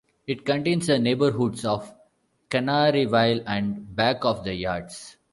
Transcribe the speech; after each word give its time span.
It 0.25 0.47
contains 0.47 0.87
the 0.87 0.97
neighborhoods 0.97 1.63
of 1.63 1.93
Canaryville 2.49 3.43
and 3.45 3.95
Back 3.95 4.25
of 4.25 4.43
the 4.43 4.55
Yards. 4.55 5.17